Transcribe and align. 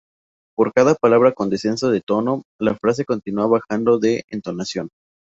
Por 0.57 0.73
cada 0.73 0.95
palabra 0.95 1.31
con 1.31 1.51
descenso 1.51 1.91
de 1.91 2.01
tono, 2.01 2.41
la 2.59 2.73
frase 2.73 3.05
continúa 3.05 3.45
bajando 3.45 3.99
de 3.99 4.23
entonación. 4.29 4.89